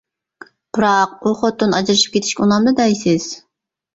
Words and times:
بىراق، 0.77 1.11
ئۇ 1.21 1.33
خوتۇن 1.41 1.75
ئاجرىشىپ 1.79 2.15
كېتىشكە 2.17 2.45
ئۇنامدۇ 2.45 2.73
دەيسىز. 2.81 3.29